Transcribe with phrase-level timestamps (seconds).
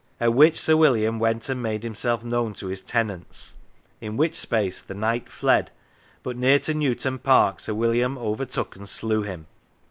[0.19, 3.53] At which Sir William went and made himself known to his tenants,
[3.99, 5.69] in which space the Knight fled,
[6.23, 9.45] but near to Newton Park Sir William overtook and slew him.